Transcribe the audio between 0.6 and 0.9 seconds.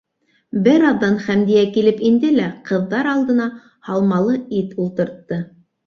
Бер